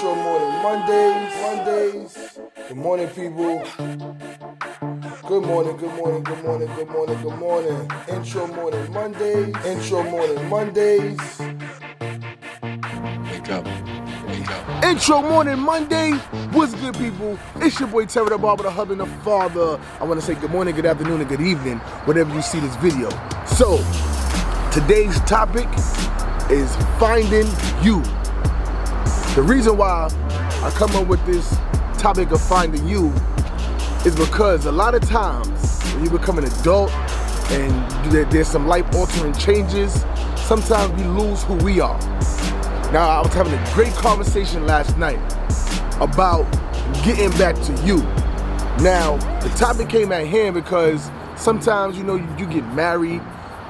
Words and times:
Intro 0.00 0.14
morning 0.14 0.62
Mondays, 0.62 1.42
Mondays. 1.42 2.38
Good 2.68 2.76
morning, 2.78 3.08
people. 3.08 3.62
Good 5.28 5.44
morning, 5.44 5.76
good 5.76 5.94
morning, 5.94 6.22
good 6.22 6.42
morning, 6.42 6.68
good 6.74 6.88
morning, 6.88 7.22
good 7.22 7.38
morning. 7.38 7.90
Intro 8.08 8.46
morning 8.46 8.92
Mondays, 8.94 9.54
intro 9.66 10.02
morning 10.04 10.48
Mondays. 10.48 11.18
Wake 13.30 13.50
up. 13.50 13.66
Wake 14.26 14.50
up. 14.50 14.84
Intro 14.84 15.20
morning 15.20 15.58
Monday. 15.58 16.12
What's 16.52 16.74
good, 16.76 16.96
people? 16.96 17.38
It's 17.56 17.78
your 17.78 17.90
boy 17.90 18.06
Terry 18.06 18.30
the 18.30 18.38
Barber, 18.38 18.62
the 18.62 18.70
hub 18.70 18.90
and 18.92 19.00
the 19.00 19.06
father. 19.22 19.78
I 20.00 20.04
want 20.04 20.18
to 20.18 20.24
say 20.24 20.34
good 20.34 20.50
morning, 20.50 20.74
good 20.74 20.86
afternoon, 20.86 21.20
and 21.20 21.28
good 21.28 21.42
evening, 21.42 21.76
whenever 22.06 22.34
you 22.34 22.40
see 22.40 22.60
this 22.60 22.74
video. 22.76 23.10
So, 23.44 23.76
today's 24.72 25.20
topic 25.26 25.68
is 26.50 26.74
finding 26.98 27.46
you. 27.82 28.02
The 29.40 29.46
reason 29.46 29.78
why 29.78 30.10
I 30.62 30.70
come 30.74 30.94
up 30.96 31.06
with 31.06 31.24
this 31.24 31.56
topic 31.96 32.30
of 32.30 32.42
finding 32.42 32.86
you 32.86 33.10
is 34.04 34.14
because 34.14 34.66
a 34.66 34.70
lot 34.70 34.94
of 34.94 35.00
times 35.08 35.80
when 35.94 36.04
you 36.04 36.10
become 36.10 36.36
an 36.36 36.44
adult 36.44 36.90
and 37.50 38.12
there's 38.12 38.48
some 38.48 38.68
life 38.68 38.94
altering 38.94 39.32
changes, 39.32 40.04
sometimes 40.36 40.92
we 40.92 41.08
lose 41.08 41.42
who 41.44 41.54
we 41.54 41.80
are. 41.80 41.98
Now, 42.92 43.08
I 43.08 43.22
was 43.22 43.32
having 43.32 43.54
a 43.54 43.72
great 43.72 43.94
conversation 43.94 44.66
last 44.66 44.98
night 44.98 45.18
about 46.02 46.44
getting 47.02 47.30
back 47.38 47.54
to 47.62 47.72
you. 47.82 48.02
Now, 48.84 49.16
the 49.40 49.48
topic 49.56 49.88
came 49.88 50.12
at 50.12 50.26
hand 50.26 50.52
because 50.52 51.10
sometimes, 51.36 51.96
you 51.96 52.04
know, 52.04 52.16
you, 52.16 52.28
you 52.36 52.46
get 52.46 52.66
married, 52.74 53.22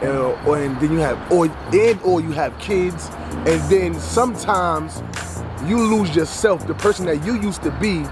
uh, 0.03 0.37
or, 0.45 0.59
and 0.59 0.81
then 0.81 0.91
you 0.91 0.99
have, 0.99 1.31
or 1.31 1.47
and 1.47 2.01
or 2.03 2.21
you 2.21 2.33
have 2.33 2.59
kids, 2.59 3.09
and 3.47 3.61
then 3.71 3.95
sometimes 3.95 5.01
you 5.67 5.79
lose 5.79 6.15
yourself, 6.15 6.67
the 6.67 6.75
person 6.75 7.07
that 7.07 7.25
you 7.25 7.41
used 7.41 7.63
to 7.63 7.71
be, 7.73 8.05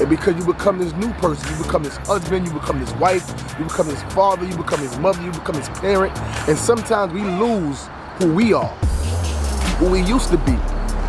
and 0.00 0.08
because 0.08 0.36
you 0.36 0.44
become 0.44 0.78
this 0.78 0.92
new 0.94 1.12
person, 1.14 1.56
you 1.56 1.64
become 1.64 1.82
this 1.82 1.96
husband, 1.98 2.46
you 2.46 2.52
become 2.52 2.80
this 2.80 2.92
wife, 2.94 3.28
you 3.58 3.64
become 3.64 3.88
this 3.88 4.02
father, 4.14 4.44
you 4.44 4.56
become 4.56 4.80
his 4.80 4.96
mother, 4.98 5.22
you 5.22 5.32
become 5.32 5.56
his 5.56 5.68
parent, 5.80 6.16
and 6.48 6.58
sometimes 6.58 7.12
we 7.12 7.22
lose 7.22 7.88
who 8.18 8.32
we 8.32 8.52
are 8.52 8.76
who 9.78 9.90
we 9.90 10.02
used 10.02 10.30
to 10.30 10.38
be. 10.38 10.52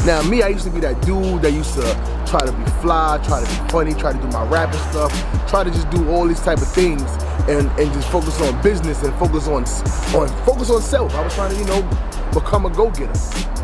Now, 0.05 0.21
me, 0.23 0.43
I 0.43 0.49
used 0.49 0.65
to 0.65 0.69
be 0.69 0.79
that 0.81 1.01
dude 1.01 1.41
that 1.41 1.51
used 1.51 1.73
to 1.75 1.81
try 2.27 2.39
to 2.45 2.51
be 2.51 2.65
fly, 2.81 3.19
try 3.23 3.43
to 3.43 3.47
be 3.47 3.69
funny, 3.69 3.93
try 3.93 4.13
to 4.13 4.19
do 4.19 4.27
my 4.27 4.45
rapping 4.47 4.79
stuff, 4.91 5.11
try 5.47 5.63
to 5.63 5.71
just 5.71 5.89
do 5.89 6.09
all 6.09 6.27
these 6.27 6.41
type 6.41 6.59
of 6.59 6.67
things 6.67 7.01
and, 7.47 7.67
and 7.79 7.91
just 7.93 8.09
focus 8.09 8.39
on 8.41 8.61
business 8.61 9.03
and 9.03 9.13
focus 9.17 9.47
on 9.47 9.63
on 10.15 10.27
focus 10.45 10.69
on 10.69 10.81
self. 10.81 11.13
I 11.15 11.23
was 11.23 11.33
trying 11.33 11.51
to, 11.51 11.57
you 11.57 11.65
know, 11.65 11.81
become 12.33 12.65
a 12.65 12.69
go-getter. 12.69 13.13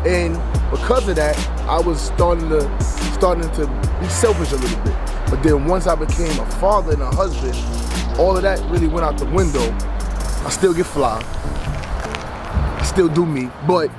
And 0.06 0.34
because 0.70 1.06
of 1.08 1.16
that, 1.16 1.36
I 1.68 1.80
was 1.80 2.00
starting 2.00 2.48
to 2.48 2.82
starting 3.14 3.48
to 3.52 3.66
be 4.00 4.08
selfish 4.08 4.52
a 4.52 4.56
little 4.56 4.84
bit. 4.84 4.96
But 5.30 5.42
then 5.42 5.66
once 5.66 5.86
I 5.86 5.94
became 5.94 6.38
a 6.40 6.46
father 6.52 6.92
and 6.92 7.02
a 7.02 7.10
husband, 7.10 7.54
all 8.18 8.36
of 8.36 8.42
that 8.42 8.58
really 8.68 8.88
went 8.88 9.04
out 9.06 9.16
the 9.16 9.26
window. 9.26 9.62
I 10.44 10.50
still 10.50 10.74
get 10.74 10.86
fly. 10.86 11.22
I 11.24 12.82
still 12.84 13.08
do 13.08 13.24
me, 13.24 13.48
but 13.66 13.90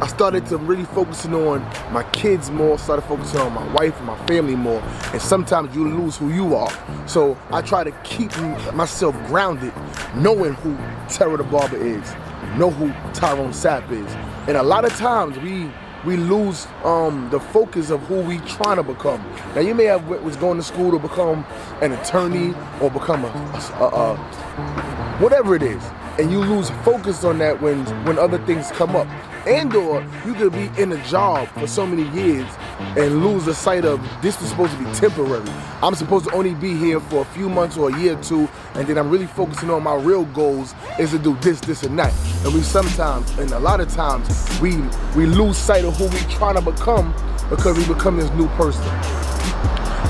I 0.00 0.06
started 0.06 0.46
to 0.46 0.56
really 0.56 0.84
focusing 0.86 1.34
on 1.34 1.60
my 1.92 2.04
kids 2.12 2.50
more, 2.50 2.78
started 2.78 3.02
focusing 3.02 3.40
on 3.40 3.52
my 3.52 3.66
wife 3.74 3.96
and 3.98 4.06
my 4.06 4.16
family 4.26 4.56
more, 4.56 4.80
and 5.12 5.20
sometimes 5.20 5.76
you 5.76 5.86
lose 5.86 6.16
who 6.16 6.32
you 6.32 6.54
are. 6.54 6.72
So 7.06 7.36
I 7.50 7.60
try 7.60 7.84
to 7.84 7.90
keep 8.02 8.34
myself 8.72 9.14
grounded, 9.26 9.74
knowing 10.14 10.54
who 10.54 10.74
Terry 11.08 11.36
the 11.36 11.44
Barber 11.44 11.76
is, 11.76 12.14
know 12.56 12.70
who 12.70 12.88
Tyrone 13.12 13.50
Sapp 13.50 13.90
is. 13.90 14.10
And 14.48 14.56
a 14.56 14.62
lot 14.62 14.86
of 14.86 14.96
times 14.96 15.38
we 15.38 15.70
we 16.04 16.16
lose 16.16 16.66
um, 16.84 17.28
the 17.30 17.40
focus 17.40 17.90
of 17.90 18.00
who 18.02 18.20
we 18.22 18.38
trying 18.40 18.76
to 18.76 18.82
become. 18.82 19.22
Now 19.54 19.60
you 19.60 19.74
may 19.74 19.84
have 19.84 20.08
was 20.08 20.36
going 20.36 20.56
to 20.56 20.62
school 20.62 20.90
to 20.92 20.98
become 20.98 21.44
an 21.82 21.92
attorney 21.92 22.54
or 22.80 22.90
become 22.90 23.24
a, 23.24 23.28
a, 23.28 23.84
a, 23.84 24.14
a 24.14 25.16
whatever 25.20 25.54
it 25.54 25.62
is 25.62 25.82
and 26.20 26.30
you 26.30 26.40
lose 26.40 26.68
focus 26.84 27.24
on 27.24 27.38
that 27.38 27.62
when 27.62 27.82
when 28.04 28.18
other 28.18 28.38
things 28.44 28.70
come 28.72 28.94
up. 28.94 29.06
And 29.46 29.74
or 29.74 30.06
you 30.26 30.34
could 30.34 30.52
be 30.52 30.70
in 30.76 30.92
a 30.92 31.02
job 31.06 31.48
for 31.48 31.66
so 31.66 31.86
many 31.86 32.06
years 32.10 32.46
and 32.78 33.24
lose 33.24 33.46
the 33.46 33.54
sight 33.54 33.86
of 33.86 33.98
this 34.20 34.40
is 34.42 34.50
supposed 34.50 34.72
to 34.72 34.84
be 34.84 34.92
temporary. 34.92 35.48
I'm 35.82 35.94
supposed 35.94 36.26
to 36.28 36.34
only 36.34 36.54
be 36.54 36.76
here 36.76 37.00
for 37.00 37.22
a 37.22 37.24
few 37.24 37.48
months 37.48 37.78
or 37.78 37.88
a 37.88 37.98
year 37.98 38.18
or 38.18 38.22
two 38.22 38.46
and 38.74 38.86
then 38.86 38.98
i'm 38.98 39.08
really 39.08 39.26
focusing 39.26 39.70
on 39.70 39.82
my 39.82 39.94
real 39.94 40.26
goals 40.26 40.74
is 40.98 41.12
to 41.12 41.18
do 41.18 41.34
this 41.36 41.58
this 41.60 41.84
and 41.84 41.98
that. 41.98 42.12
And 42.44 42.52
we 42.52 42.60
sometimes 42.60 43.30
and 43.38 43.50
a 43.52 43.58
lot 43.58 43.80
of 43.80 43.88
times 43.88 44.28
we 44.60 44.76
we 45.16 45.24
lose 45.24 45.56
sight 45.56 45.86
of 45.86 45.96
who 45.96 46.08
we 46.08 46.18
trying 46.34 46.56
to 46.56 46.60
become 46.60 47.14
because 47.48 47.78
we 47.78 47.94
become 47.94 48.18
this 48.18 48.30
new 48.32 48.48
person. 48.48 48.84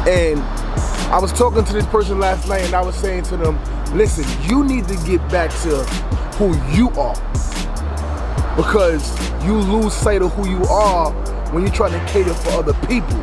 And 0.09 0.41
I 1.13 1.21
was 1.21 1.33
talking 1.33 1.65
to 1.65 1.73
this 1.73 1.87
person 1.87 2.19
last 2.19 2.49
night 2.49 2.63
and 2.63 2.75
I 2.75 2.83
was 2.83 2.97
saying 2.97 3.25
to 3.25 3.37
them, 3.37 3.59
listen, 3.95 4.25
you 4.49 4.65
need 4.65 4.87
to 4.89 4.97
get 5.07 5.21
back 5.31 5.51
to 5.63 5.85
who 6.37 6.57
you 6.75 6.91
are. 6.91 7.15
Because 8.57 9.05
you 9.45 9.55
lose 9.55 9.95
sight 9.95 10.23
of 10.23 10.33
who 10.35 10.49
you 10.49 10.63
are 10.65 11.13
when 11.53 11.65
you're 11.65 11.75
trying 11.75 11.93
to 11.93 12.13
cater 12.13 12.35
for 12.35 12.51
other 12.51 12.75
people. 12.87 13.17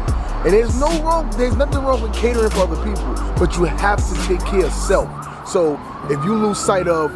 And 0.44 0.54
there's 0.54 0.80
no 0.80 0.88
wrong, 1.04 1.30
there's 1.32 1.56
nothing 1.56 1.84
wrong 1.84 2.02
with 2.02 2.14
catering 2.14 2.50
for 2.52 2.60
other 2.60 2.84
people, 2.84 3.14
but 3.38 3.56
you 3.58 3.64
have 3.66 4.00
to 4.08 4.28
take 4.28 4.40
care 4.46 4.66
of 4.66 4.72
self. 4.72 5.10
So 5.48 5.80
if 6.06 6.24
you 6.24 6.36
lose 6.36 6.60
sight 6.60 6.88
of 6.88 7.12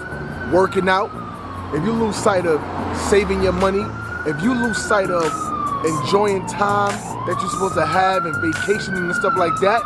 working 0.51 0.89
out, 0.89 1.11
if 1.73 1.83
you 1.85 1.91
lose 1.91 2.15
sight 2.15 2.45
of 2.45 2.59
saving 3.09 3.41
your 3.43 3.53
money, 3.53 3.85
if 4.27 4.41
you 4.43 4.53
lose 4.53 4.77
sight 4.77 5.09
of 5.09 5.25
enjoying 5.85 6.45
time 6.47 6.91
that 7.25 7.37
you're 7.39 7.49
supposed 7.49 7.75
to 7.75 7.85
have 7.85 8.25
and 8.25 8.35
vacationing 8.41 9.03
and 9.03 9.15
stuff 9.15 9.33
like 9.37 9.53
that, 9.61 9.81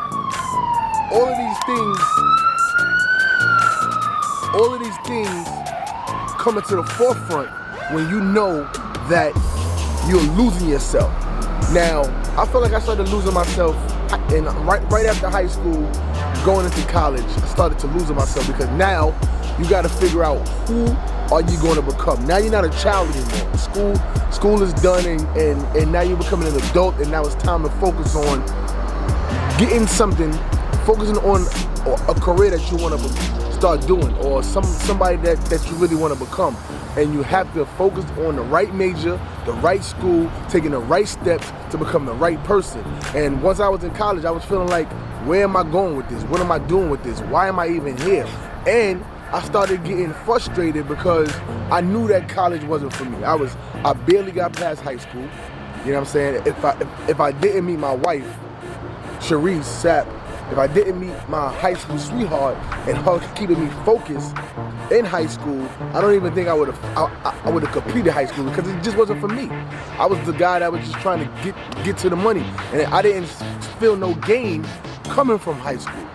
all 1.11 1.25
of 1.25 1.37
these 1.37 1.59
things, 1.65 2.24
all 4.55 4.73
of 4.73 4.79
these 4.79 4.97
things 4.99 5.47
coming 6.39 6.63
to 6.63 6.77
the 6.77 6.83
forefront 6.97 7.49
when 7.93 8.09
you 8.09 8.21
know 8.21 8.63
that 9.09 9.33
you're 10.07 10.21
losing 10.37 10.69
yourself. 10.69 11.11
Now, 11.73 12.03
I 12.41 12.45
feel 12.45 12.61
like 12.61 12.71
I 12.71 12.79
started 12.79 13.09
losing 13.09 13.33
myself 13.33 13.75
and 14.31 14.45
right 14.65 14.81
right 14.89 15.05
after 15.05 15.29
high 15.29 15.47
school, 15.47 15.81
going 16.45 16.65
into 16.65 16.81
college, 16.87 17.23
I 17.23 17.47
started 17.47 17.79
to 17.79 17.87
losing 17.87 18.15
myself 18.15 18.47
because 18.47 18.69
now 18.69 19.13
you 19.59 19.67
got 19.69 19.81
to 19.81 19.89
figure 19.89 20.23
out 20.23 20.47
who 20.69 20.85
are 21.33 21.41
you 21.41 21.59
going 21.59 21.75
to 21.75 21.81
become. 21.81 22.25
Now 22.25 22.37
you're 22.37 22.51
not 22.51 22.63
a 22.63 22.69
child 22.81 23.09
anymore. 23.13 23.57
School 23.57 23.95
school 24.31 24.63
is 24.63 24.73
done 24.75 25.05
and, 25.05 25.21
and, 25.37 25.77
and 25.77 25.91
now 25.91 26.01
you're 26.01 26.17
becoming 26.17 26.47
an 26.47 26.55
adult 26.69 26.95
and 26.99 27.11
now 27.11 27.25
it's 27.25 27.35
time 27.35 27.63
to 27.63 27.69
focus 27.81 28.15
on 28.15 28.39
getting 29.59 29.85
something, 29.85 30.31
focusing 30.85 31.17
on 31.17 31.41
a 32.07 32.19
career 32.21 32.51
that 32.51 32.71
you 32.71 32.77
want 32.77 32.97
to 32.97 33.44
start 33.65 33.87
doing 33.87 34.13
or 34.17 34.43
some 34.43 34.63
somebody 34.63 35.17
that, 35.17 35.43
that 35.45 35.67
you 35.67 35.75
really 35.77 35.95
want 35.95 36.13
to 36.13 36.19
become. 36.23 36.55
And 36.97 37.11
you 37.15 37.23
have 37.23 37.51
to 37.55 37.65
focus 37.65 38.05
on 38.19 38.35
the 38.35 38.43
right 38.43 38.71
major, 38.75 39.19
the 39.47 39.53
right 39.53 39.83
school, 39.83 40.31
taking 40.49 40.69
the 40.69 40.77
right 40.77 41.07
steps 41.07 41.51
to 41.71 41.77
become 41.79 42.05
the 42.05 42.13
right 42.13 42.37
person. 42.43 42.81
And 43.15 43.41
once 43.41 43.59
I 43.59 43.67
was 43.67 43.83
in 43.83 43.91
college, 43.95 44.23
I 44.23 44.29
was 44.29 44.45
feeling 44.45 44.67
like, 44.67 44.87
where 45.25 45.43
am 45.43 45.57
I 45.57 45.63
going 45.63 45.97
with 45.97 46.07
this? 46.09 46.21
What 46.25 46.41
am 46.41 46.51
I 46.51 46.59
doing 46.59 46.91
with 46.91 47.01
this? 47.01 47.21
Why 47.21 47.47
am 47.47 47.57
I 47.57 47.69
even 47.69 47.97
here? 47.97 48.27
And 48.67 49.03
I 49.31 49.41
started 49.41 49.83
getting 49.83 50.13
frustrated 50.13 50.87
because 50.87 51.33
I 51.71 51.81
knew 51.81 52.07
that 52.09 52.29
college 52.29 52.63
wasn't 52.65 52.93
for 52.93 53.05
me. 53.05 53.23
I 53.23 53.33
was 53.33 53.55
I 53.83 53.93
barely 53.93 54.31
got 54.31 54.53
past 54.53 54.81
high 54.81 54.97
school. 54.97 55.27
You 55.83 55.93
know 55.93 55.93
what 55.93 55.97
I'm 56.01 56.05
saying? 56.05 56.43
If 56.45 56.63
I 56.63 56.77
if, 56.79 57.09
if 57.09 57.19
I 57.19 57.31
didn't 57.31 57.65
meet 57.65 57.79
my 57.79 57.95
wife, 57.95 58.31
Cherise 59.21 59.63
Sapp, 59.63 60.05
if 60.51 60.57
I 60.57 60.67
didn't 60.67 60.99
meet 60.99 61.13
my 61.27 61.51
high 61.51 61.73
school 61.73 61.97
sweetheart 61.97 62.55
and 62.87 62.97
her 62.97 63.19
keeping 63.35 63.59
me 63.59 63.69
focused 63.83 64.35
in 64.91 65.03
high 65.03 65.25
school, 65.25 65.67
I 65.93 66.01
don't 66.01 66.13
even 66.13 66.33
think 66.33 66.47
I 66.47 66.53
would 66.53 66.67
have 66.67 66.97
I, 66.97 67.41
I 67.45 67.49
would 67.49 67.63
have 67.63 67.71
completed 67.71 68.11
high 68.11 68.25
school 68.25 68.45
because 68.45 68.67
it 68.67 68.83
just 68.83 68.97
wasn't 68.97 69.21
for 69.21 69.27
me. 69.27 69.49
I 69.97 70.05
was 70.05 70.23
the 70.25 70.33
guy 70.33 70.59
that 70.59 70.71
was 70.71 70.81
just 70.81 70.99
trying 71.01 71.19
to 71.19 71.43
get 71.43 71.55
get 71.83 71.97
to 71.99 72.09
the 72.09 72.15
money, 72.15 72.45
and 72.73 72.81
I 72.93 73.01
didn't 73.01 73.27
feel 73.79 73.95
no 73.95 74.13
gain 74.15 74.65
coming 75.05 75.39
from 75.39 75.55
high 75.55 75.77
school. 75.77 76.05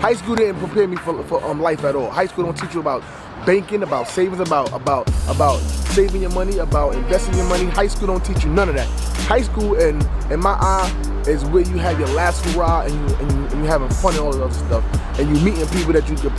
High 0.00 0.14
school 0.14 0.36
didn't 0.36 0.58
prepare 0.60 0.86
me 0.86 0.96
for, 0.96 1.22
for 1.24 1.44
um, 1.44 1.60
life 1.60 1.84
at 1.84 1.94
all. 1.94 2.10
High 2.10 2.26
school 2.26 2.44
don't 2.44 2.56
teach 2.56 2.74
you 2.74 2.80
about 2.80 3.02
banking, 3.46 3.82
about 3.82 4.08
savings, 4.08 4.40
about 4.40 4.72
about 4.72 5.08
about 5.28 5.58
saving 5.94 6.22
your 6.22 6.30
money, 6.30 6.58
about 6.58 6.94
investing 6.94 7.34
your 7.34 7.48
money. 7.48 7.64
High 7.66 7.88
school 7.88 8.08
don't 8.08 8.24
teach 8.24 8.44
you 8.44 8.50
none 8.50 8.68
of 8.68 8.74
that. 8.74 8.88
High 9.26 9.42
school, 9.42 9.74
in 9.74 10.00
in 10.30 10.40
my 10.40 10.52
eye, 10.52 11.22
is 11.26 11.44
where 11.46 11.62
you 11.62 11.78
have 11.78 11.98
your 11.98 12.08
last 12.08 12.44
hurrah 12.46 12.82
and 12.82 12.92
you 12.92 13.16
and 13.16 13.32
you, 13.32 13.38
and 13.46 13.52
you 13.62 13.64
having 13.64 13.90
fun 13.90 14.14
and 14.14 14.22
all 14.22 14.32
that 14.32 14.42
other 14.42 14.54
stuff, 14.54 15.18
and 15.18 15.28
you're 15.28 15.44
meeting 15.44 15.66
people 15.68 15.92
that 15.92 16.08
you 16.08 16.16
could 16.16 16.32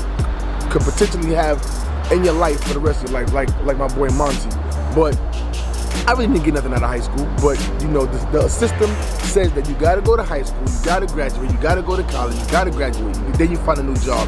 could 0.72 0.82
potentially 0.82 1.34
have 1.34 1.60
in 2.12 2.24
your 2.24 2.34
life 2.34 2.62
for 2.64 2.74
the 2.74 2.80
rest 2.80 3.04
of 3.04 3.12
your 3.12 3.22
life, 3.22 3.34
like 3.34 3.50
like 3.64 3.78
my 3.78 3.88
boy 3.88 4.10
Monty. 4.10 4.50
But 4.96 5.18
I 6.08 6.14
really 6.14 6.28
didn't 6.28 6.44
get 6.46 6.54
nothing 6.56 6.74
out 6.74 6.84
of 6.84 6.90
high 6.90 7.00
school, 7.00 7.26
but 7.42 7.60
you 7.82 7.88
know, 7.88 8.06
the, 8.06 8.18
the 8.32 8.50
system 8.50 8.90
says 9.30 9.52
that 9.54 9.68
you 9.70 9.76
gotta 9.76 10.02
go 10.02 10.18
to 10.18 10.24
high 10.24 10.44
school, 10.44 10.64
you 10.68 10.80
gotta 10.84 11.06
graduate, 11.06 11.52
you 11.52 11.58
gotta 11.58 11.82
go 11.82 11.96
to 11.96 12.04
college, 12.04 12.36
you 12.36 12.46
gotta 12.50 12.72
graduate, 12.72 13.14
then 13.38 13.52
you 13.52 13.58
find 13.58 13.80
a 13.80 13.84
new 13.84 13.96
job, 13.98 14.28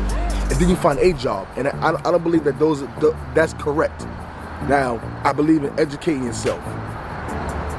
and 0.51 0.61
then 0.61 0.69
you 0.69 0.75
find 0.77 0.99
a 0.99 1.13
job. 1.13 1.47
And 1.57 1.67
I, 1.69 1.93
I 2.05 2.11
don't 2.11 2.23
believe 2.23 2.45
that 2.45 2.59
those 2.59 2.83
that's 3.35 3.53
correct. 3.55 4.05
Now, 4.69 5.01
I 5.25 5.33
believe 5.33 5.63
in 5.63 5.77
educating 5.79 6.25
yourself. 6.25 6.63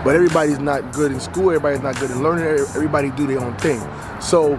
but 0.05 0.17
everybody's 0.17 0.59
not 0.61 0.93
good 0.93 1.13
in 1.13 1.21
school. 1.21 1.51
Everybody's 1.51 1.83
not 1.83 1.99
good 2.01 2.11
in 2.11 2.23
learning. 2.23 2.45
Everybody 2.47 3.11
do 3.13 3.27
their 3.27 3.41
own 3.41 3.57
thing. 3.59 3.81
So 4.21 4.57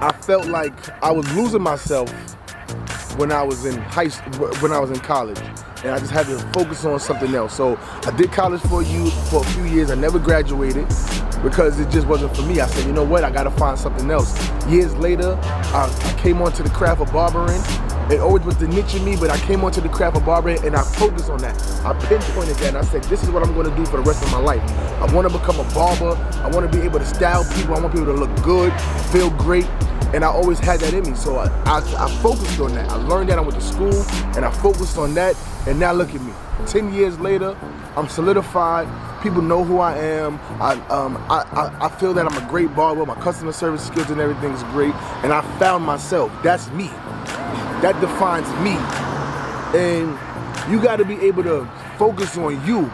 I 0.00 0.12
felt 0.22 0.46
like 0.48 0.74
I 1.04 1.12
was 1.12 1.30
losing 1.34 1.62
myself 1.62 2.10
when 3.18 3.32
I 3.32 3.42
was 3.42 3.66
in 3.66 3.78
high 3.80 4.08
when 4.60 4.72
I 4.72 4.80
was 4.80 4.90
in 4.90 5.00
college, 5.00 5.40
and 5.84 5.92
I 5.92 5.98
just 6.00 6.12
had 6.12 6.26
to 6.26 6.38
focus 6.52 6.84
on 6.84 7.00
something 7.00 7.34
else. 7.34 7.54
So 7.56 7.78
I 8.06 8.12
did 8.16 8.32
college 8.32 8.62
for 8.62 8.82
you 8.82 9.10
for 9.30 9.42
a 9.42 9.48
few 9.50 9.64
years. 9.64 9.90
I 9.90 9.96
never 9.96 10.18
graduated 10.20 10.86
because 11.42 11.80
it 11.80 11.90
just 11.90 12.06
wasn't 12.06 12.34
for 12.36 12.42
me. 12.42 12.60
I 12.60 12.66
said, 12.66 12.86
you 12.86 12.92
know 12.92 13.04
what, 13.04 13.24
I 13.24 13.30
got 13.30 13.44
to 13.44 13.50
find 13.50 13.78
something 13.78 14.10
else. 14.10 14.34
Years 14.66 14.94
later, 14.96 15.38
I, 15.42 16.14
came 16.18 16.42
onto 16.42 16.62
the 16.62 16.70
craft 16.70 17.00
of 17.00 17.12
barbering. 17.12 17.62
It 18.10 18.20
always 18.20 18.44
was 18.44 18.56
the 18.56 18.68
niche 18.68 18.94
in 18.94 19.04
me, 19.04 19.16
but 19.16 19.30
I 19.30 19.38
came 19.38 19.62
onto 19.62 19.80
the 19.80 19.88
craft 19.88 20.16
of 20.16 20.26
barbering 20.26 20.64
and 20.64 20.74
I 20.74 20.82
focused 20.82 21.30
on 21.30 21.38
that. 21.38 21.56
I 21.84 21.92
pinpointed 22.06 22.56
that 22.56 22.68
and 22.68 22.76
I 22.76 22.82
said, 22.82 23.04
this 23.04 23.22
is 23.22 23.30
what 23.30 23.46
I'm 23.46 23.54
to 23.54 23.74
do 23.76 23.86
for 23.86 23.98
the 23.98 24.02
rest 24.02 24.22
of 24.22 24.32
my 24.32 24.38
life. 24.38 24.62
I 25.00 25.12
want 25.14 25.30
to 25.30 25.38
become 25.38 25.60
a 25.60 25.74
barber. 25.74 26.16
I 26.42 26.48
want 26.48 26.70
to 26.70 26.78
be 26.78 26.84
able 26.84 26.98
to 26.98 27.06
style 27.06 27.44
people. 27.54 27.74
I 27.74 27.80
want 27.80 27.92
people 27.92 28.06
to 28.06 28.12
look 28.12 28.34
good, 28.42 28.72
feel 29.12 29.30
great 29.30 29.66
and 30.12 30.24
I 30.24 30.28
always 30.28 30.58
had 30.58 30.80
that 30.80 30.92
in 30.92 31.04
me. 31.08 31.14
So 31.14 31.36
I, 31.36 31.46
I, 31.64 31.78
I, 31.78 32.10
focused 32.20 32.58
on 32.60 32.74
that. 32.74 32.90
I 32.90 32.96
learned 32.96 33.30
that. 33.30 33.38
I 33.38 33.40
went 33.42 33.54
to 33.54 33.60
school 33.60 34.02
and 34.36 34.44
I 34.44 34.50
focused 34.50 34.98
on 34.98 35.14
that. 35.14 35.36
And 35.66 35.78
now 35.78 35.92
look 35.92 36.14
at 36.14 36.20
me. 36.20 36.32
10 36.66 36.92
years 36.92 37.18
later, 37.20 37.56
I'm 37.96 38.08
solidified. 38.08 38.88
People 39.22 39.42
know 39.42 39.62
who 39.62 39.78
I 39.78 39.96
am. 39.98 40.40
I, 40.60 40.72
um, 40.88 41.16
I, 41.28 41.42
I, 41.52 41.86
I 41.86 41.88
feel 41.88 42.12
that 42.14 42.26
I'm 42.26 42.44
a 42.44 42.48
great 42.48 42.74
barber. 42.74 43.04
My 43.06 43.14
customer 43.16 43.52
service 43.52 43.86
skills 43.86 44.10
and 44.10 44.20
everything 44.20 44.52
is 44.52 44.62
great. 44.64 44.94
And 45.22 45.32
I 45.32 45.42
found 45.58 45.84
myself. 45.84 46.32
That's 46.42 46.68
me. 46.70 46.88
That 47.82 47.98
defines 48.00 48.48
me. 48.64 48.76
And 49.78 50.18
you 50.72 50.82
got 50.82 50.96
to 50.96 51.04
be 51.04 51.20
able 51.26 51.42
to 51.44 51.68
focus 51.98 52.36
on 52.36 52.64
you 52.66 52.90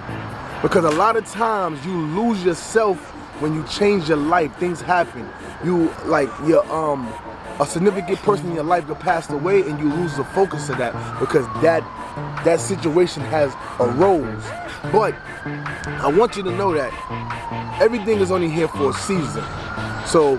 because 0.62 0.84
a 0.84 0.90
lot 0.90 1.16
of 1.16 1.24
times 1.26 1.84
you 1.86 1.92
lose 1.92 2.44
yourself 2.44 3.15
when 3.40 3.54
you 3.54 3.64
change 3.64 4.08
your 4.08 4.18
life, 4.18 4.54
things 4.56 4.80
happen. 4.80 5.28
You 5.64 5.92
like 6.04 6.28
your 6.46 6.64
um 6.72 7.12
a 7.58 7.66
significant 7.66 8.18
person 8.18 8.48
in 8.48 8.54
your 8.54 8.64
life 8.64 8.86
could 8.86 9.00
pass 9.00 9.30
away 9.30 9.62
and 9.62 9.78
you 9.78 9.90
lose 9.90 10.14
the 10.16 10.24
focus 10.24 10.68
of 10.68 10.76
that 10.78 10.92
because 11.18 11.46
that 11.62 11.82
that 12.44 12.60
situation 12.60 13.22
has 13.22 13.54
arose. 13.80 14.44
But 14.92 15.14
I 15.86 16.12
want 16.14 16.36
you 16.36 16.42
to 16.42 16.50
know 16.50 16.74
that 16.74 16.92
everything 17.80 18.18
is 18.18 18.30
only 18.30 18.50
here 18.50 18.68
for 18.68 18.90
a 18.90 18.94
season. 18.94 19.44
So 20.06 20.36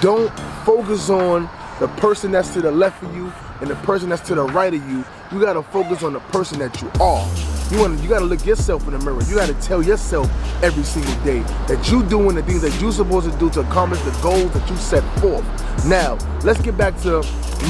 don't 0.00 0.30
focus 0.64 1.08
on 1.10 1.48
the 1.80 1.88
person 1.88 2.32
that's 2.32 2.52
to 2.54 2.60
the 2.60 2.70
left 2.70 3.02
of 3.02 3.14
you 3.14 3.32
and 3.60 3.70
the 3.70 3.76
person 3.76 4.10
that's 4.10 4.26
to 4.28 4.34
the 4.34 4.44
right 4.44 4.74
of 4.74 4.90
you. 4.90 5.04
You 5.32 5.40
gotta 5.40 5.62
focus 5.62 6.02
on 6.02 6.12
the 6.12 6.20
person 6.20 6.58
that 6.58 6.80
you 6.82 6.90
are. 7.00 7.51
You 7.72 7.78
want 7.78 8.02
you 8.02 8.08
gotta 8.10 8.26
look 8.26 8.44
yourself 8.44 8.86
in 8.86 8.92
the 8.92 8.98
mirror. 8.98 9.22
You 9.22 9.36
gotta 9.36 9.54
tell 9.54 9.82
yourself 9.82 10.30
every 10.62 10.82
single 10.84 11.14
day 11.24 11.38
that 11.68 11.90
you 11.90 12.02
doing 12.02 12.36
the 12.36 12.42
things 12.42 12.60
that 12.60 12.78
you're 12.82 12.92
supposed 12.92 13.32
to 13.32 13.38
do 13.38 13.48
to 13.48 13.60
accomplish 13.60 13.98
the 14.02 14.10
goals 14.22 14.52
that 14.52 14.68
you 14.68 14.76
set 14.76 15.02
forth. 15.20 15.42
Now, 15.86 16.18
let's 16.44 16.60
get 16.60 16.76
back 16.76 17.00
to 17.00 17.20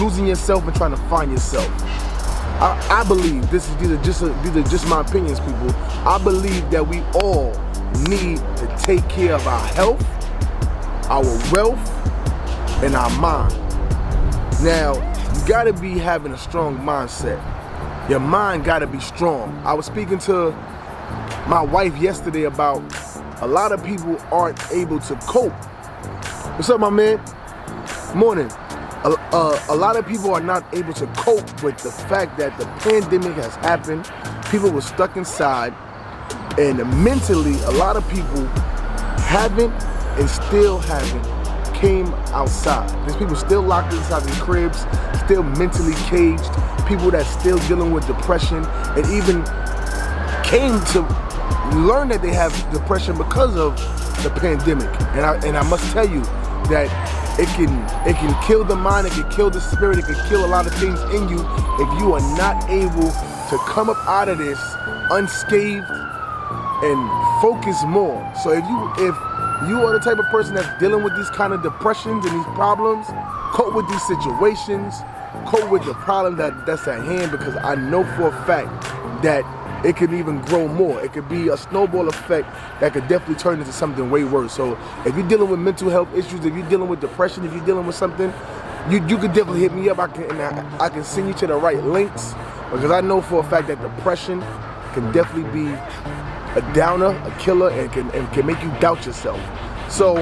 losing 0.01 0.27
yourself 0.27 0.67
and 0.67 0.75
trying 0.75 0.91
to 0.91 0.97
find 1.09 1.31
yourself. 1.31 1.69
I, 2.61 2.85
I 2.91 3.05
believe 3.07 3.49
this 3.53 3.69
is 3.69 3.77
these 3.77 3.93
are 3.93 4.03
just 4.03 4.23
these 4.43 4.57
are 4.57 4.69
just 4.69 4.89
my 4.89 5.03
opinions, 5.03 5.39
people. 5.39 5.71
I 6.05 6.21
believe 6.21 6.69
that 6.73 6.85
we 6.85 7.01
all 7.15 7.53
need 8.09 8.39
to 8.57 8.77
take 8.83 9.09
care 9.09 9.35
of 9.35 9.47
our 9.47 9.67
health, 9.69 10.05
our 11.11 11.23
wealth, 11.53 11.79
and 12.83 12.97
our 12.97 13.11
mind. 13.21 13.53
Now, 14.65 14.95
you 15.33 15.47
gotta 15.47 15.73
be 15.73 15.97
having 15.97 16.33
a 16.33 16.39
strong 16.39 16.77
mindset. 16.79 17.62
Your 18.09 18.19
mind 18.19 18.65
gotta 18.65 18.89
be 18.89 18.99
strong. 18.99 19.57
I 19.65 19.75
was 19.75 19.87
speaking 19.87 20.19
to 20.21 20.51
my 21.47 21.63
wife 21.63 21.97
yesterday 21.99 22.45
about 22.45 22.83
a 23.41 23.47
lot 23.47 23.71
of 23.71 23.85
people 23.85 24.19
aren't 24.33 24.61
able 24.73 24.99
to 24.99 25.15
cope. 25.27 25.53
What's 26.57 26.69
up, 26.69 26.81
my 26.81 26.91
man? 26.91 27.21
Morning. 28.13 28.51
A, 29.05 29.15
uh, 29.33 29.67
a 29.69 29.77
lot 29.77 29.97
of 29.97 30.05
people 30.07 30.35
are 30.35 30.41
not 30.41 30.65
able 30.75 30.93
to 30.95 31.07
cope 31.17 31.63
with 31.63 31.79
the 31.79 31.93
fact 31.93 32.39
that 32.39 32.59
the 32.59 32.67
pandemic 32.81 33.35
has 33.35 33.55
happened. 33.57 34.11
People 34.51 34.73
were 34.73 34.81
stuck 34.81 35.17
inside, 35.17 35.73
and 36.59 36.79
mentally, 37.05 37.55
a 37.63 37.71
lot 37.71 37.97
of 37.97 38.07
people 38.09 38.45
haven't 39.27 39.73
and 40.19 40.29
still 40.29 40.81
haven't 40.81 41.73
came 41.73 42.07
outside. 42.35 42.89
There's 43.07 43.17
people 43.17 43.37
still 43.37 43.63
locked 43.63 43.93
inside 43.93 44.25
their 44.25 44.45
cribs, 44.45 44.87
still 45.25 45.45
mentally 45.45 45.95
caged, 46.09 46.53
people 46.87 47.11
that 47.11 47.27
still 47.27 47.59
dealing 47.69 47.93
with 47.93 48.07
depression 48.07 48.65
and 48.97 49.07
even 49.07 49.43
came 50.45 50.79
to 50.93 51.01
learn 51.77 52.09
that 52.09 52.21
they 52.23 52.33
have 52.33 52.53
depression 52.73 53.17
because 53.17 53.57
of 53.57 53.77
the 54.23 54.31
pandemic. 54.31 54.89
And 55.13 55.21
I 55.27 55.35
and 55.47 55.57
I 55.57 55.63
must 55.69 55.91
tell 55.93 56.09
you 56.09 56.23
that 56.69 56.89
it 57.39 57.49
can 57.57 57.73
it 58.09 58.17
can 58.17 58.35
kill 58.47 58.65
the 58.65 58.77
mind, 58.77 59.07
it 59.07 59.13
can 59.13 59.29
kill 59.31 59.51
the 59.51 59.61
spirit, 59.61 59.99
it 59.99 60.05
can 60.05 60.29
kill 60.29 60.45
a 60.45 60.51
lot 60.51 60.67
of 60.67 60.75
things 60.75 61.01
in 61.15 61.29
you 61.29 61.41
if 61.81 62.01
you 62.01 62.13
are 62.15 62.37
not 62.37 62.69
able 62.69 63.11
to 63.51 63.59
come 63.67 63.91
up 63.91 63.97
out 64.07 64.29
of 64.29 64.39
this 64.39 64.61
unscathed 65.11 65.91
and 66.83 67.41
focus 67.41 67.83
more. 67.87 68.21
So 68.43 68.53
if 68.53 68.65
you 68.65 68.93
if 69.09 69.17
you 69.69 69.83
are 69.85 69.93
the 69.93 70.01
type 70.03 70.19
of 70.19 70.27
person 70.27 70.55
that's 70.55 70.79
dealing 70.81 71.03
with 71.05 71.17
these 71.17 71.31
kind 71.31 71.53
of 71.53 71.63
depressions 71.63 72.25
and 72.27 72.35
these 72.35 72.55
problems, 72.55 73.07
cope 73.53 73.75
with 73.75 73.89
these 73.89 74.07
situations, 74.07 74.95
cope 75.43 75.71
with 75.71 75.85
the 75.85 75.95
problem 75.95 76.37
that, 76.37 76.67
that's 76.67 76.87
at 76.89 77.05
hand 77.05 77.31
because 77.31 77.57
I 77.57 77.75
know 77.75 78.05
for 78.17 78.29
a 78.29 78.45
fact 78.45 78.71
that 79.23 79.45
it 79.85 79.97
could 79.97 80.13
even 80.13 80.41
grow 80.43 80.69
more. 80.69 81.01
It 81.03 81.13
could 81.13 81.29
be 81.29 81.49
a 81.49 81.57
snowball 81.57 82.09
effect 82.09 82.49
that 82.81 82.93
could 82.93 83.09
definitely 83.09 83.37
turn 83.37 83.59
into 83.59 83.73
something 83.73 84.11
way 84.11 84.25
worse. 84.25 84.53
So 84.53 84.79
if 85.05 85.17
you're 85.17 85.29
dealing 85.29 85.51
with 85.51 85.59
mental 85.59 85.91
health 85.91 86.15
issues, 86.15 86.45
if 86.45 86.55
you're 86.55 86.69
dealing 86.69 86.89
with 86.89 87.01
depression, 87.01 87.45
if 87.45 87.53
you're 87.53 87.65
dealing 87.67 87.87
with 87.87 87.97
something, 87.97 88.33
you 88.89 89.05
you 89.07 89.17
could 89.19 89.33
definitely 89.33 89.61
hit 89.61 89.75
me 89.75 89.89
up. 89.89 89.99
I 89.99 90.09
can 90.09 90.41
I, 90.41 90.85
I 90.85 90.89
can 90.89 91.05
send 91.05 91.29
you 91.29 91.35
to 91.35 91.47
the 91.47 91.57
right 91.57 91.83
links 91.83 92.35
because 92.71 92.91
I 92.91 93.01
know 93.01 93.21
for 93.21 93.41
a 93.41 93.45
fact 93.45 93.69
that 93.69 93.81
depression 93.81 94.41
can 94.93 95.11
definitely 95.13 95.51
be 95.53 95.71
a 95.73 96.73
downer, 96.75 97.09
a 97.09 97.37
killer, 97.39 97.71
and 97.71 97.91
can 97.93 98.11
and 98.11 98.31
can 98.33 98.47
make 98.47 98.63
you 98.63 98.71
doubt 98.81 99.05
yourself. 99.07 99.41
So 99.91 100.15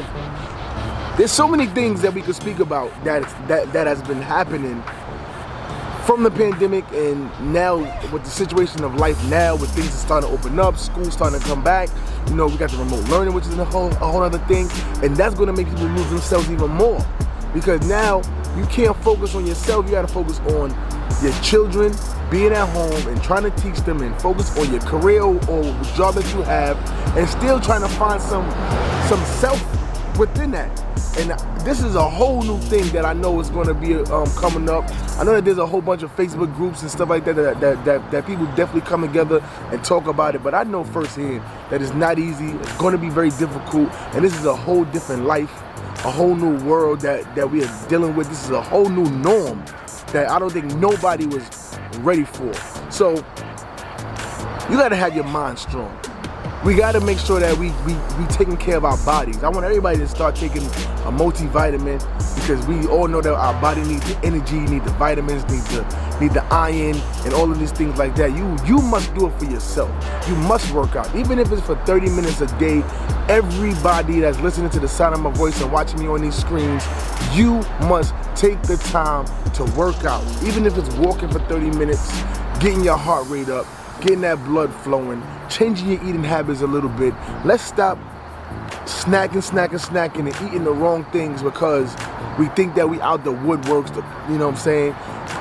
there's 1.17 1.33
so 1.33 1.47
many 1.49 1.67
things 1.67 2.03
that 2.03 2.15
we 2.15 2.23
could 2.23 2.35
speak 2.37 2.61
about 2.61 2.93
that 3.05 3.23
that 3.49 3.73
that 3.73 3.87
has 3.87 4.03
been 4.03 4.23
happening 4.23 4.83
from 6.11 6.25
the 6.25 6.31
pandemic 6.33 6.85
and 6.91 7.31
now 7.53 7.77
with 8.11 8.25
the 8.25 8.31
situation 8.31 8.83
of 8.83 8.97
life 8.97 9.17
now 9.31 9.55
with 9.55 9.71
things 9.77 9.93
starting 9.93 10.29
to 10.29 10.35
open 10.35 10.59
up 10.59 10.77
school 10.77 11.09
starting 11.09 11.39
to 11.39 11.47
come 11.47 11.63
back 11.63 11.89
you 12.27 12.35
know 12.35 12.49
we 12.49 12.57
got 12.57 12.69
the 12.69 12.77
remote 12.79 13.09
learning 13.11 13.33
which 13.33 13.47
is 13.47 13.57
a 13.57 13.65
whole, 13.67 13.93
a 13.93 13.95
whole 13.95 14.21
other 14.21 14.41
thing 14.49 14.69
and 15.05 15.17
that's 15.17 15.37
going 15.37 15.47
to 15.47 15.53
make 15.53 15.69
people 15.69 15.87
lose 15.87 16.11
themselves 16.11 16.51
even 16.51 16.69
more. 16.69 16.99
Because 17.55 17.87
now 17.87 18.23
you 18.57 18.67
can't 18.67 18.97
focus 19.05 19.37
on 19.37 19.47
yourself 19.47 19.85
you 19.87 19.93
got 19.93 20.03
to 20.03 20.13
focus 20.13 20.41
on 20.41 20.71
your 21.23 21.33
children 21.43 21.95
being 22.29 22.51
at 22.51 22.69
home 22.71 23.07
and 23.07 23.23
trying 23.23 23.45
to 23.45 23.51
teach 23.63 23.79
them 23.83 24.03
and 24.03 24.21
focus 24.21 24.59
on 24.59 24.69
your 24.73 24.81
career 24.81 25.23
or, 25.23 25.39
job 25.95 26.15
that 26.17 26.29
you 26.35 26.43
have 26.43 26.77
and 27.17 27.29
still 27.29 27.61
trying 27.61 27.83
to 27.83 27.89
find 27.89 28.21
some 28.21 28.51
some 29.09 29.25
self 29.39 29.61
within 30.19 30.51
that 30.51 30.91
and 31.19 31.31
this 31.67 31.83
is 31.83 31.97
a 31.97 32.09
whole 32.09 32.43
new 32.43 32.59
thing 32.59 32.87
that 32.93 33.05
I 33.05 33.13
know 33.13 33.41
is 33.41 33.51
going 33.51 33.67
to 33.67 33.75
be 33.75 33.95
um, 33.97 34.31
coming 34.35 34.71
up. 34.71 34.85
I 35.19 35.25
know 35.25 35.35
that 35.35 35.45
there's 35.45 35.59
a 35.59 35.67
whole 35.67 35.81
bunch 35.81 36.03
of 36.03 36.15
Facebook 36.17 36.55
groups 36.55 36.83
and 36.83 36.91
stuff 36.91 37.09
like 37.09 37.25
that 37.25 37.35
that, 37.37 37.61
that 37.61 37.85
that, 37.85 38.11
that 38.11 38.27
people 38.27 38.47
definitely 38.55 38.83
come 38.83 39.03
together 39.03 39.43
and 39.73 39.85
talk 39.85 40.07
about 40.07 40.35
it. 40.35 40.43
But 40.43 40.55
I 40.55 40.63
know 40.63 40.85
firsthand 40.85 41.43
that 41.71 41.83
it's 41.83 41.93
not 41.95 42.19
easy. 42.19 42.51
It's 42.51 42.77
going 42.79 42.93
to 42.93 42.99
be 42.99 43.11
very 43.11 43.31
difficult, 43.31 43.93
and 44.15 44.25
this 44.25 44.39
is 44.39 44.47
a 44.47 44.55
whole 44.55 44.85
different 44.87 45.25
life, 45.25 45.51
a 46.05 46.11
whole 46.11 46.37
new 46.37 46.57
world 46.65 47.01
that 47.01 47.35
that 47.35 47.51
we 47.51 47.65
are 47.65 47.89
dealing 47.89 48.15
with. 48.15 48.29
This 48.29 48.45
is 48.45 48.51
a 48.51 48.63
whole 48.63 48.89
new 48.89 49.11
norm 49.11 49.65
that 50.13 50.31
I 50.31 50.39
don't 50.39 50.53
think 50.53 50.75
nobody 50.77 51.27
was 51.27 51.77
ready 51.99 52.25
for. 52.25 52.53
So 52.91 53.17
you 54.71 54.77
got 54.77 54.91
to 54.91 54.97
have 54.97 55.15
your 55.15 55.25
mind 55.25 55.59
strong 55.59 55.99
we 56.65 56.75
got 56.75 56.93
to 56.93 57.01
make 57.01 57.19
sure 57.19 57.41
that 57.41 57.57
we, 57.57 57.71
we 57.87 57.95
we 58.19 58.27
taking 58.29 58.57
care 58.57 58.77
of 58.77 58.85
our 58.85 58.99
bodies. 58.99 59.43
I 59.43 59.49
want 59.49 59.65
everybody 59.65 59.99
to 59.99 60.07
start 60.09 60.37
taking 60.37 60.63
a 60.63 61.11
multivitamin 61.11 61.99
because 62.35 62.67
we 62.67 62.87
all 62.87 63.09
know 63.09 63.23
that 63.23 63.33
our 63.33 63.59
body 63.63 63.83
needs 63.85 64.07
the 64.07 64.19
energy, 64.25 64.61
need 64.61 64.85
the 64.85 64.91
vitamins, 64.93 65.43
need 65.51 65.63
the 65.75 66.19
need 66.21 66.33
the 66.33 66.45
iron, 66.53 66.97
and 67.25 67.33
all 67.33 67.51
of 67.51 67.59
these 67.59 67.73
things 67.73 67.99
like 67.99 68.15
that. 68.17 68.37
You 68.37 68.57
you 68.67 68.83
must 68.83 69.15
do 69.15 69.27
it 69.27 69.39
for 69.39 69.47
yourself. 69.47 69.89
You 70.29 70.35
must 70.37 70.71
work 70.75 70.97
out, 70.97 71.15
even 71.17 71.39
if 71.39 71.51
it's 71.51 71.63
for 71.63 71.77
30 71.87 72.11
minutes 72.11 72.43
a 72.43 72.47
day. 72.59 72.83
Everybody 73.29 74.21
that's 74.21 74.41
listening 74.41 74.71
to 74.71 74.81
the 74.81 74.89
sound 74.89 75.15
of 75.15 75.21
my 75.21 75.31
voice 75.31 75.61
and 75.63 75.73
watching 75.73 76.01
me 76.01 76.09
on 76.09 76.21
these 76.21 76.35
screens, 76.35 76.85
you 77.33 77.63
must 77.89 78.13
take 78.35 78.61
the 78.63 78.77
time 78.77 79.25
to 79.53 79.65
work 79.79 80.05
out, 80.05 80.25
even 80.43 80.67
if 80.67 80.77
it's 80.77 80.93
walking 80.97 81.31
for 81.31 81.39
30 81.41 81.71
minutes, 81.79 82.11
getting 82.59 82.83
your 82.85 82.97
heart 82.99 83.27
rate 83.29 83.49
up 83.49 83.67
getting 84.01 84.23
that 84.23 84.43
blood 84.45 84.73
flowing, 84.73 85.23
changing 85.49 85.89
your 85.91 86.03
eating 86.03 86.25
habits 86.25 86.63
a 86.63 86.67
little 86.67 86.91
bit. 86.91 87.15
Let's 87.45 87.63
stop 87.63 87.99
snacking, 88.85 89.43
snacking, 89.43 89.81
snacking, 89.81 90.33
and 90.33 90.49
eating 90.49 90.65
the 90.65 90.73
wrong 90.73 91.05
things 91.07 91.43
because 91.43 91.95
we 92.39 92.47
think 92.49 92.75
that 92.75 92.89
we 92.89 93.01
out 93.01 93.25
the 93.25 93.33
woodworks. 93.33 93.95
you 94.31 94.39
know 94.39 94.47
what 94.47 94.55
I'm 94.55 94.61
saying? 94.61 94.95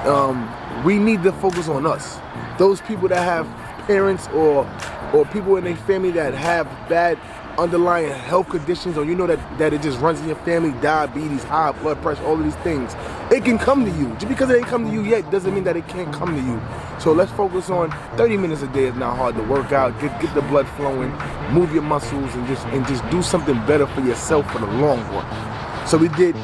Um, 0.06 0.84
we 0.84 0.98
need 0.98 1.24
to 1.24 1.32
focus 1.34 1.68
on 1.68 1.86
us. 1.86 2.20
Those 2.58 2.82
people 2.82 3.08
that 3.10 3.24
have 3.24 3.48
parents 3.88 4.28
or 4.30 4.70
or 5.13 5.25
people 5.25 5.56
in 5.58 5.63
their 5.63 5.75
family 5.75 6.12
that 6.12 6.34
have 6.36 6.68
bad 6.88 7.18
underlying 7.58 8.12
health 8.12 8.48
conditions 8.50 8.98
or 8.98 9.04
you 9.04 9.16
know 9.16 9.28
that, 9.28 9.39
that 9.58 9.74
it 9.74 9.82
just 9.82 10.00
runs 10.00 10.20
in 10.22 10.28
your 10.28 10.36
family, 10.38 10.72
diabetes, 10.82 11.44
high 11.44 11.72
blood 11.72 12.01
pressure, 12.01 12.24
all 12.24 12.36
of 12.36 12.44
these 12.44 12.56
things, 12.58 12.94
it 13.32 13.46
can 13.46 13.58
come 13.58 13.86
to 13.86 13.92
you. 13.92 14.10
Just 14.16 14.28
because 14.28 14.50
it 14.50 14.58
ain't 14.58 14.68
come 14.68 14.86
to 14.86 14.92
you 14.92 15.04
yet 15.04 15.30
doesn't 15.32 15.54
mean 15.54 15.64
that 15.66 15.78
it 15.78 15.88
can't 15.88 16.12
come 16.14 16.36
to 16.36 16.42
you. 16.42 16.62
So 17.00 17.12
let's 17.12 17.32
focus 17.32 17.70
on 17.70 17.92
30 18.18 18.38
minutes 18.38 18.62
a 18.62 18.68
day 18.68 18.86
is 18.86 18.96
not 18.96 19.16
hard 19.16 19.36
to 19.36 19.44
work 19.44 19.72
out, 19.72 20.00
get, 20.02 20.20
get 20.20 20.34
the 20.34 20.42
blood 20.44 20.68
flowing, 20.70 21.12
move 21.54 21.72
your 21.74 21.84
muscles 21.84 22.34
and 22.34 22.48
just 22.48 22.66
and 22.68 22.86
just 22.88 23.08
do 23.10 23.22
something 23.22 23.56
better 23.66 23.88
for 23.88 24.02
yourself 24.02 24.52
for 24.52 24.60
the 24.60 24.68
long 24.68 25.00
run. 25.14 25.88
So 25.88 25.98
we 25.98 26.10
did 26.10 26.36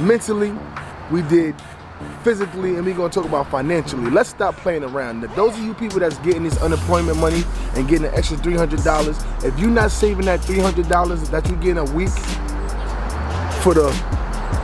mentally, 0.00 0.54
we 1.10 1.22
did 1.22 1.54
physically 2.22 2.76
and 2.76 2.84
we're 2.84 2.94
gonna 2.94 3.12
talk 3.12 3.24
about 3.24 3.50
financially. 3.50 4.10
Let's 4.10 4.30
stop 4.30 4.54
playing 4.56 4.84
around. 4.84 5.22
Now, 5.22 5.34
those 5.34 5.54
of 5.54 5.64
you 5.64 5.74
people 5.74 5.98
that's 5.98 6.18
getting 6.18 6.44
this 6.44 6.60
unemployment 6.62 7.18
money 7.18 7.42
and 7.74 7.88
getting 7.88 8.06
an 8.06 8.14
extra 8.14 8.36
$300, 8.36 9.44
if 9.44 9.58
you're 9.58 9.70
not 9.70 9.90
saving 9.90 10.26
that 10.26 10.40
$300 10.40 11.30
that 11.30 11.48
you're 11.48 11.58
getting 11.58 11.78
a 11.78 11.92
week 11.94 12.10
for 13.62 13.74
the 13.74 13.90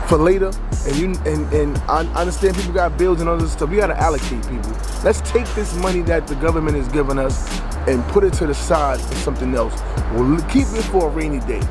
for 0.07 0.17
later, 0.17 0.51
and 0.85 0.95
you 0.95 1.07
and 1.25 1.51
and 1.53 1.77
I 1.89 2.05
understand 2.13 2.55
people 2.55 2.73
got 2.73 2.97
bills 2.97 3.19
and 3.19 3.29
all 3.29 3.37
this 3.37 3.53
stuff. 3.53 3.69
We 3.69 3.77
gotta 3.77 3.99
allocate 3.99 4.41
people. 4.47 4.71
Let's 5.03 5.21
take 5.21 5.47
this 5.55 5.75
money 5.77 6.01
that 6.03 6.27
the 6.27 6.35
government 6.35 6.77
is 6.77 6.87
giving 6.89 7.17
us 7.17 7.49
and 7.87 8.03
put 8.09 8.23
it 8.23 8.33
to 8.33 8.47
the 8.47 8.53
side 8.53 8.99
for 8.99 9.15
something 9.15 9.55
else. 9.55 9.73
We'll 10.13 10.41
keep 10.43 10.67
it 10.67 10.83
for 10.91 11.07
a 11.07 11.09
rainy 11.09 11.39
day. 11.41 11.61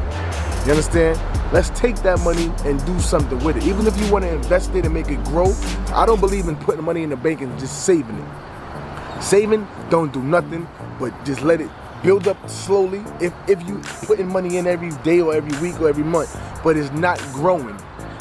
You 0.65 0.71
understand? 0.71 1.21
Let's 1.53 1.71
take 1.71 1.97
that 2.03 2.21
money 2.21 2.51
and 2.65 2.85
do 2.87 2.99
something 2.99 3.39
with 3.45 3.57
it. 3.57 3.65
Even 3.65 3.87
if 3.87 3.99
you 4.01 4.11
want 4.13 4.25
to 4.25 4.33
invest 4.33 4.75
it 4.75 4.85
and 4.85 4.93
make 4.93 5.09
it 5.09 5.23
grow, 5.25 5.55
I 5.89 6.05
don't 6.07 6.21
believe 6.21 6.49
in 6.49 6.57
putting 6.57 6.83
money 6.85 7.03
in 7.03 7.11
the 7.11 7.17
bank 7.17 7.41
and 7.43 7.57
just 7.59 7.85
saving 7.85 8.19
it. 8.19 9.23
Saving, 9.23 9.67
don't 9.91 10.13
do 10.13 10.23
nothing, 10.23 10.67
but 10.99 11.13
just 11.25 11.43
let 11.43 11.61
it 11.61 11.71
build 12.05 12.29
up 12.29 12.37
slowly. 12.49 13.03
If 13.21 13.33
if 13.49 13.67
you 13.67 13.81
putting 14.07 14.29
money 14.29 14.59
in 14.59 14.67
every 14.67 14.91
day 15.03 15.21
or 15.21 15.35
every 15.35 15.59
week 15.61 15.81
or 15.81 15.89
every 15.89 16.05
month, 16.05 16.39
but 16.63 16.77
it's 16.77 16.93
not 16.93 17.19
growing, 17.33 17.77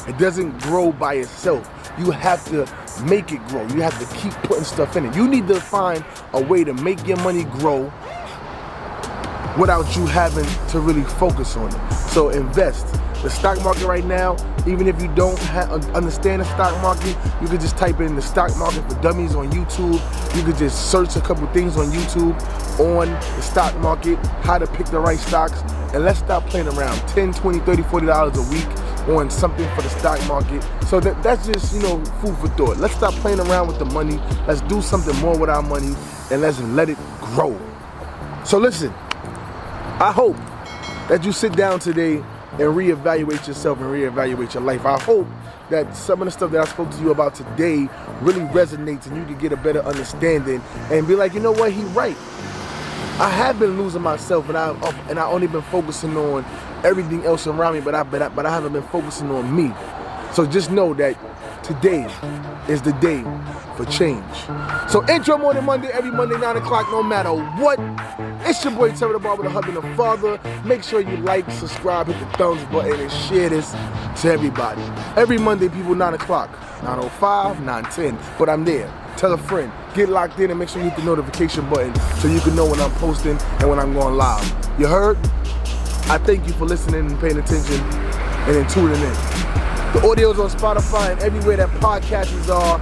it 0.06 0.18
doesn't 0.18 0.58
grow 0.62 0.92
by 0.92 1.14
itself. 1.14 1.70
You 1.98 2.10
have 2.10 2.44
to 2.46 2.66
make 3.04 3.32
it 3.32 3.46
grow. 3.48 3.66
You 3.68 3.80
have 3.82 3.98
to 3.98 4.16
keep 4.16 4.32
putting 4.42 4.64
stuff 4.64 4.96
in 4.96 5.06
it. 5.06 5.16
You 5.16 5.28
need 5.28 5.48
to 5.48 5.60
find 5.60 6.04
a 6.32 6.42
way 6.42 6.64
to 6.64 6.74
make 6.74 7.06
your 7.06 7.16
money 7.18 7.44
grow 7.44 7.92
without 9.58 9.96
you 9.96 10.06
having 10.06 10.46
to 10.70 10.80
really 10.80 11.04
focus 11.04 11.56
on 11.56 11.74
it. 11.74 11.92
So 12.10 12.30
invest. 12.30 12.86
The 13.22 13.30
stock 13.30 13.62
market 13.62 13.86
right 13.86 14.04
now, 14.04 14.36
even 14.66 14.86
if 14.86 15.00
you 15.00 15.08
don't 15.14 15.40
understand 15.94 16.42
the 16.42 16.44
stock 16.44 16.78
market, 16.82 17.16
you 17.40 17.48
could 17.48 17.60
just 17.60 17.78
type 17.78 18.00
in 18.00 18.16
the 18.16 18.20
stock 18.20 18.54
market 18.58 18.82
for 18.86 19.00
dummies 19.00 19.34
on 19.34 19.50
YouTube. 19.50 20.36
You 20.36 20.42
could 20.42 20.58
just 20.58 20.90
search 20.90 21.16
a 21.16 21.22
couple 21.22 21.46
things 21.54 21.78
on 21.78 21.86
YouTube 21.86 22.38
on 22.78 23.08
the 23.08 23.40
stock 23.40 23.74
market, 23.78 24.18
how 24.42 24.58
to 24.58 24.66
pick 24.66 24.86
the 24.86 25.00
right 25.00 25.18
stocks, 25.18 25.62
and 25.94 26.04
let's 26.04 26.18
stop 26.18 26.44
playing 26.46 26.68
around. 26.68 26.98
10, 27.08 27.32
20, 27.32 27.60
30, 27.60 27.82
40 27.84 28.06
dollars 28.06 28.36
a 28.36 28.42
week 28.52 28.83
on 29.08 29.30
something 29.30 29.68
for 29.74 29.82
the 29.82 29.90
stock 29.90 30.26
market. 30.26 30.62
So 30.86 31.00
that, 31.00 31.22
that's 31.22 31.46
just, 31.46 31.74
you 31.74 31.82
know, 31.82 32.04
food 32.20 32.36
for 32.38 32.48
thought. 32.48 32.76
Let's 32.78 32.94
stop 32.94 33.14
playing 33.14 33.40
around 33.40 33.68
with 33.68 33.78
the 33.78 33.84
money. 33.86 34.16
Let's 34.46 34.60
do 34.62 34.80
something 34.80 35.14
more 35.20 35.36
with 35.38 35.50
our 35.50 35.62
money 35.62 35.94
and 36.30 36.40
let's 36.40 36.60
let 36.60 36.88
it 36.88 36.98
grow. 37.20 37.58
So 38.44 38.58
listen, 38.58 38.90
I 40.00 40.12
hope 40.14 40.36
that 41.08 41.22
you 41.24 41.32
sit 41.32 41.56
down 41.56 41.80
today 41.80 42.16
and 42.16 42.60
reevaluate 42.60 43.46
yourself 43.46 43.78
and 43.78 43.88
reevaluate 43.88 44.54
your 44.54 44.62
life. 44.62 44.86
I 44.86 44.98
hope 44.98 45.26
that 45.70 45.96
some 45.96 46.20
of 46.20 46.26
the 46.26 46.30
stuff 46.30 46.50
that 46.52 46.60
I 46.60 46.70
spoke 46.70 46.90
to 46.90 47.00
you 47.00 47.10
about 47.10 47.34
today 47.34 47.88
really 48.20 48.40
resonates 48.52 49.06
and 49.06 49.16
you 49.16 49.24
can 49.24 49.38
get 49.38 49.52
a 49.52 49.56
better 49.56 49.80
understanding 49.80 50.62
and 50.90 51.06
be 51.06 51.14
like, 51.14 51.34
you 51.34 51.40
know 51.40 51.52
what, 51.52 51.72
he 51.72 51.82
right. 51.84 52.16
I 53.18 53.28
have 53.28 53.58
been 53.58 53.78
losing 53.80 54.02
myself 54.02 54.48
and 54.48 54.58
I 54.58 54.70
and 55.08 55.18
I 55.18 55.26
only 55.26 55.46
been 55.46 55.62
focusing 55.62 56.16
on 56.16 56.44
everything 56.84 57.24
else 57.24 57.46
around 57.46 57.74
me, 57.74 57.80
but 57.80 57.94
I 57.94 58.02
but 58.02 58.22
I, 58.22 58.28
but 58.28 58.46
I 58.46 58.50
haven't 58.50 58.74
been 58.74 58.82
focusing 58.84 59.30
on 59.30 59.54
me. 59.54 59.72
So 60.32 60.46
just 60.46 60.70
know 60.70 60.94
that 60.94 61.16
today 61.64 62.06
is 62.68 62.82
the 62.82 62.92
day 62.94 63.22
for 63.76 63.84
change. 63.86 64.24
So 64.90 65.04
intro 65.08 65.38
morning 65.38 65.64
Monday, 65.64 65.88
every 65.92 66.10
Monday, 66.10 66.38
9 66.38 66.56
o'clock, 66.56 66.86
no 66.90 67.02
matter 67.02 67.30
what. 67.30 67.78
It's 68.46 68.62
your 68.62 68.74
boy 68.74 68.92
Terry 68.92 69.14
the 69.14 69.18
Barber, 69.18 69.42
the 69.44 69.50
husband 69.50 69.78
and 69.78 69.96
father. 69.96 70.38
Make 70.64 70.82
sure 70.82 71.00
you 71.00 71.16
like, 71.18 71.50
subscribe, 71.50 72.06
hit 72.06 72.18
the 72.18 72.36
thumbs 72.36 72.62
button, 72.64 73.00
and 73.00 73.10
share 73.10 73.48
this 73.48 73.70
to 74.22 74.32
everybody. 74.32 74.82
Every 75.16 75.38
Monday, 75.38 75.68
people, 75.68 75.94
9 75.94 76.14
o'clock, 76.14 76.50
9.05, 76.80 77.56
9.10, 77.56 78.38
but 78.38 78.48
I'm 78.48 78.64
there. 78.64 78.92
Tell 79.16 79.32
a 79.32 79.38
friend, 79.38 79.72
get 79.94 80.08
locked 80.08 80.38
in 80.40 80.50
and 80.50 80.58
make 80.58 80.68
sure 80.68 80.82
you 80.82 80.90
hit 80.90 80.98
the 80.98 81.04
notification 81.04 81.68
button 81.70 81.94
so 82.18 82.28
you 82.28 82.40
can 82.40 82.54
know 82.56 82.66
when 82.68 82.80
I'm 82.80 82.90
posting 82.92 83.38
and 83.60 83.70
when 83.70 83.78
I'm 83.78 83.94
going 83.94 84.16
live. 84.16 84.44
You 84.78 84.88
heard? 84.88 85.16
I 86.06 86.18
thank 86.18 86.46
you 86.46 86.52
for 86.52 86.66
listening 86.66 87.06
and 87.06 87.18
paying 87.18 87.38
attention 87.38 87.80
and 87.80 88.54
then 88.56 88.68
tuning 88.68 89.00
in. 89.00 89.14
The 89.94 90.00
audio's 90.04 90.38
on 90.38 90.50
Spotify 90.50 91.12
and 91.12 91.20
everywhere 91.22 91.56
that 91.56 91.70
podcasts 91.80 92.48
are 92.48 92.78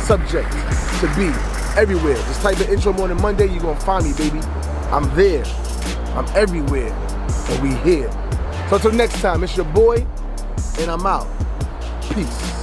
subject 0.00 0.50
to 1.00 1.06
be. 1.16 1.32
Everywhere. 1.80 2.16
Just 2.16 2.42
type 2.42 2.60
in 2.60 2.68
Intro 2.68 2.92
Morning 2.92 3.20
Monday, 3.22 3.46
you're 3.46 3.62
to 3.62 3.80
find 3.80 4.04
me, 4.04 4.12
baby. 4.12 4.40
I'm 4.90 5.08
there. 5.14 5.44
I'm 6.14 6.26
everywhere. 6.36 6.92
And 7.50 7.62
we 7.62 7.74
here. 7.90 8.10
So 8.68 8.76
until 8.76 8.92
next 8.92 9.20
time, 9.22 9.42
it's 9.44 9.56
your 9.56 9.66
boy, 9.66 10.06
and 10.78 10.90
I'm 10.90 11.06
out. 11.06 11.26
Peace. 12.12 12.57